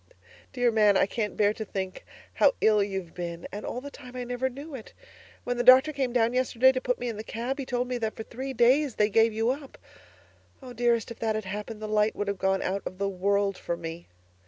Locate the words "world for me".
13.09-14.07